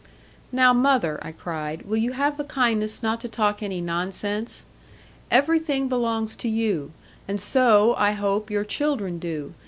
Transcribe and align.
'Now, 0.51 0.73
mother,' 0.73 1.19
I 1.21 1.31
cried; 1.31 1.83
'will 1.83 1.97
you 1.97 2.13
have 2.13 2.35
the 2.35 2.43
kindness 2.43 3.03
not 3.03 3.21
to 3.21 3.29
talk 3.29 3.61
any 3.61 3.81
nonsense? 3.81 4.65
Everything 5.29 5.87
belongs 5.87 6.35
to 6.37 6.49
you; 6.49 6.91
and 7.27 7.39
so, 7.39 7.93
I 7.99 8.13
hope, 8.13 8.49
your 8.49 8.65
children 8.65 9.19
do. 9.19 9.53